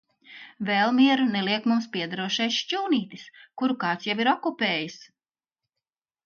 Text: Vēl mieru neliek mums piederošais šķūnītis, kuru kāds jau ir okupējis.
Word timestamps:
Vēl 0.67 0.93
mieru 0.99 1.27
neliek 1.35 1.67
mums 1.71 1.87
piederošais 1.97 2.57
šķūnītis, 2.63 3.27
kuru 3.63 3.77
kāds 3.85 4.09
jau 4.09 4.17
ir 4.25 4.31
okupējis. 4.33 4.99